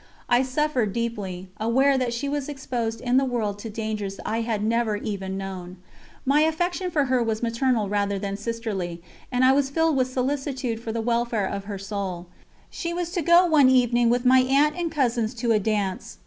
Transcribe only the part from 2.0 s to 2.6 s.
she was